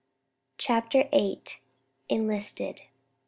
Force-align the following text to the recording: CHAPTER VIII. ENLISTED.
CHAPTER 0.57 1.03
VIII. 1.11 1.43
ENLISTED. 2.09 2.81